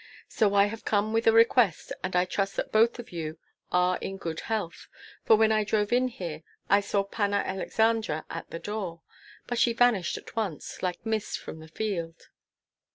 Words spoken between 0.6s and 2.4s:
have come with a request, and I